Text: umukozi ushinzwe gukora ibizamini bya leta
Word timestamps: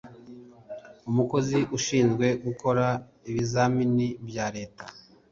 umukozi 1.09 1.59
ushinzwe 1.77 2.27
gukora 2.45 2.85
ibizamini 3.29 4.07
bya 4.27 4.45
leta 4.55 4.85